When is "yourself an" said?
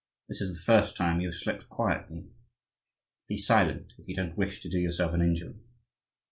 4.79-5.21